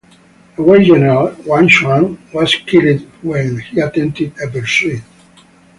[0.57, 5.03] A Wei general, Wang Shuang, was killed when he attempted a pursuit.